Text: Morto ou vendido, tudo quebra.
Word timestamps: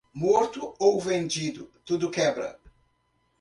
Morto 0.15 0.73
ou 0.79 0.99
vendido, 0.99 1.69
tudo 1.85 2.09
quebra. 2.09 2.59